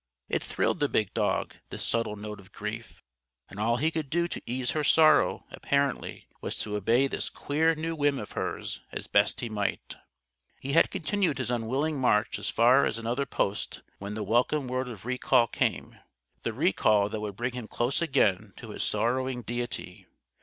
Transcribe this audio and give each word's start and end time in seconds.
It 0.29 0.41
thrilled 0.41 0.79
the 0.79 0.89
big 0.89 1.13
dog, 1.13 1.57
this 1.69 1.85
subtle 1.85 2.15
note 2.15 2.39
of 2.39 2.51
grief. 2.51 3.03
And 3.49 3.59
all 3.59 3.77
he 3.77 3.91
could 3.91 4.09
do 4.09 4.27
to 4.29 4.41
ease 4.47 4.71
her 4.71 4.83
sorrow, 4.83 5.45
apparently, 5.51 6.27
was 6.41 6.57
to 6.61 6.75
obey 6.75 7.05
this 7.05 7.29
queer 7.29 7.75
new 7.75 7.95
whim 7.95 8.17
of 8.17 8.31
hers 8.31 8.79
as 8.91 9.05
best 9.05 9.41
he 9.41 9.47
might. 9.47 9.97
He 10.59 10.73
had 10.73 10.89
continued 10.89 11.37
his 11.37 11.51
unwilling 11.51 11.99
march 12.01 12.39
as 12.39 12.49
far 12.49 12.85
as 12.87 12.97
another 12.97 13.27
post 13.27 13.83
when 13.99 14.15
the 14.15 14.23
welcome 14.23 14.67
word 14.67 14.87
of 14.87 15.05
recall 15.05 15.45
came 15.45 15.99
the 16.41 16.51
recall 16.51 17.07
that 17.09 17.19
would 17.21 17.35
bring 17.35 17.53
him 17.53 17.67
close 17.67 18.01
again 18.01 18.53
to 18.57 18.71
his 18.71 18.81
sorrowing 18.81 19.43
deity. 19.43 20.07